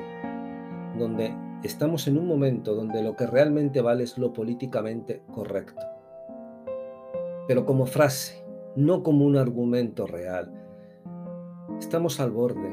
donde 0.97 1.35
estamos 1.63 2.07
en 2.07 2.17
un 2.17 2.27
momento 2.27 2.73
donde 2.73 3.03
lo 3.03 3.17
que 3.17 3.27
realmente 3.27 3.81
vale 3.81 4.05
es 4.05 4.17
lo 4.17 4.31
políticamente 4.31 5.23
correcto. 5.33 5.92
Pero 7.47 7.65
como 7.65 7.85
frase, 7.85 8.43
no 8.75 9.03
como 9.03 9.25
un 9.25 9.37
argumento 9.37 10.07
real. 10.07 10.51
Estamos 11.79 12.19
al 12.19 12.31
borde 12.31 12.69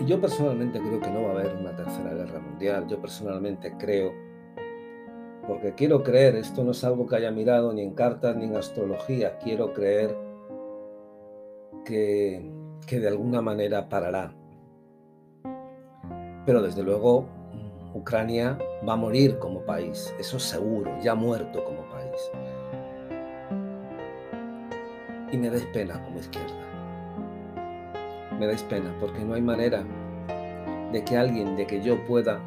y 0.00 0.06
yo 0.06 0.20
personalmente 0.20 0.80
creo 0.80 1.00
que 1.00 1.10
no 1.10 1.22
va 1.22 1.28
a 1.28 1.32
haber 1.32 1.56
una 1.56 1.76
tercera 1.76 2.14
guerra 2.14 2.40
mundial. 2.40 2.86
Yo 2.88 3.00
personalmente 3.00 3.74
creo, 3.78 4.12
porque 5.46 5.74
quiero 5.74 6.02
creer, 6.02 6.36
esto 6.36 6.64
no 6.64 6.70
es 6.70 6.82
algo 6.84 7.06
que 7.06 7.16
haya 7.16 7.30
mirado 7.30 7.72
ni 7.72 7.82
en 7.82 7.94
cartas 7.94 8.36
ni 8.36 8.44
en 8.44 8.56
astrología, 8.56 9.38
quiero 9.38 9.72
creer 9.72 10.16
que, 11.84 12.50
que 12.86 13.00
de 13.00 13.08
alguna 13.08 13.42
manera 13.42 13.88
parará. 13.88 14.34
Pero 16.46 16.62
desde 16.62 16.82
luego 16.82 17.26
Ucrania 17.94 18.58
va 18.88 18.94
a 18.94 18.96
morir 18.96 19.38
como 19.38 19.60
país, 19.64 20.14
eso 20.18 20.38
seguro, 20.38 20.90
ya 21.02 21.14
muerto 21.14 21.64
como 21.64 21.82
país. 21.90 22.30
Y 25.32 25.38
me 25.38 25.50
da 25.50 25.58
pena 25.72 26.00
como 26.04 26.20
izquierda 26.20 26.72
me 28.42 28.48
dais 28.48 28.64
pena, 28.64 28.92
porque 28.98 29.24
no 29.24 29.34
hay 29.34 29.40
manera 29.40 29.84
de 30.90 31.04
que 31.04 31.16
alguien, 31.16 31.54
de 31.54 31.64
que 31.64 31.80
yo 31.80 32.04
pueda 32.04 32.40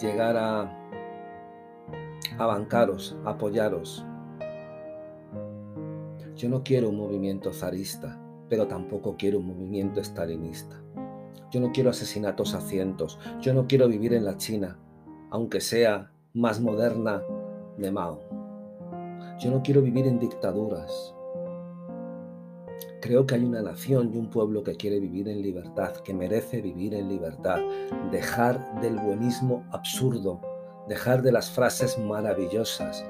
llegar 0.00 0.36
a, 0.36 0.76
a 2.36 2.46
bancaros, 2.46 3.16
apoyaros. 3.24 4.04
Yo 6.34 6.48
no 6.48 6.64
quiero 6.64 6.88
un 6.88 6.96
movimiento 6.96 7.52
zarista, 7.52 8.20
pero 8.48 8.66
tampoco 8.66 9.16
quiero 9.16 9.38
un 9.38 9.46
movimiento 9.46 10.00
estalinista. 10.00 10.82
Yo 11.52 11.60
no 11.60 11.70
quiero 11.70 11.90
asesinatos 11.90 12.54
a 12.54 12.60
cientos. 12.60 13.20
Yo 13.40 13.54
no 13.54 13.68
quiero 13.68 13.86
vivir 13.86 14.14
en 14.14 14.24
la 14.24 14.36
China, 14.36 14.78
aunque 15.30 15.60
sea 15.60 16.10
más 16.34 16.60
moderna 16.60 17.22
de 17.76 17.92
Mao. 17.92 18.20
Yo 19.38 19.52
no 19.52 19.62
quiero 19.62 19.80
vivir 19.80 20.08
en 20.08 20.18
dictaduras. 20.18 21.14
Creo 23.00 23.26
que 23.26 23.36
hay 23.36 23.44
una 23.44 23.62
nación 23.62 24.12
y 24.12 24.18
un 24.18 24.28
pueblo 24.28 24.64
que 24.64 24.76
quiere 24.76 24.98
vivir 24.98 25.28
en 25.28 25.40
libertad, 25.40 25.94
que 25.98 26.12
merece 26.12 26.60
vivir 26.60 26.94
en 26.94 27.08
libertad, 27.08 27.60
dejar 28.10 28.80
del 28.80 28.96
buenismo 28.96 29.64
absurdo, 29.70 30.40
dejar 30.88 31.22
de 31.22 31.30
las 31.30 31.48
frases 31.48 31.96
maravillosas. 31.96 33.04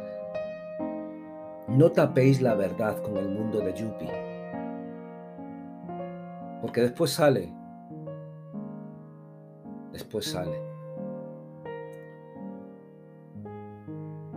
No 1.69 1.91
tapéis 1.91 2.43
la 2.43 2.55
verdad 2.55 3.01
con 3.03 3.17
el 3.17 3.31
mundo 3.31 3.61
de 3.61 3.73
Yuppie, 3.73 4.13
porque 6.61 6.83
después 6.83 7.11
sale, 7.11 7.51
después 9.93 10.27
sale. 10.27 10.61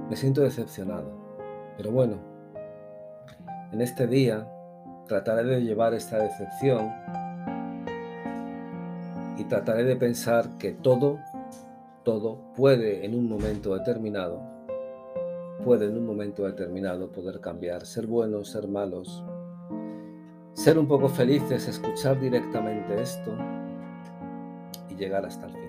Me 0.10 0.16
siento 0.16 0.42
decepcionado, 0.42 1.12
pero 1.76 1.92
bueno, 1.92 2.16
en 3.74 3.82
este 3.82 4.08
día 4.08 4.50
trataré 5.08 5.44
de 5.44 5.62
llevar 5.62 5.94
esta 5.94 6.18
decepción 6.20 6.92
y 9.38 9.44
trataré 9.46 9.84
de 9.84 9.96
pensar 9.96 10.58
que 10.58 10.72
todo, 10.72 11.20
todo 12.04 12.40
puede 12.56 13.06
en 13.06 13.16
un 13.16 13.28
momento 13.28 13.76
determinado, 13.76 14.42
puede 15.64 15.86
en 15.86 15.98
un 15.98 16.06
momento 16.06 16.44
determinado 16.44 17.12
poder 17.12 17.40
cambiar, 17.40 17.86
ser 17.86 18.08
buenos, 18.08 18.50
ser 18.50 18.68
malos, 18.68 19.24
ser 20.54 20.78
un 20.78 20.88
poco 20.88 21.10
felices, 21.10 21.68
escuchar 21.68 22.20
directamente 22.20 23.02
esto 23.02 23.32
y 24.90 24.96
llegar 24.96 25.26
hasta 25.26 25.48
el 25.48 25.61